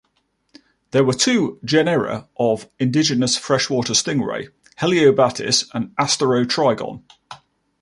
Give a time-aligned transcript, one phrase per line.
[0.89, 4.47] There were two genera of indigenous freshwater stingray,
[4.79, 7.03] "Heliobatis" and "Asterotrygon".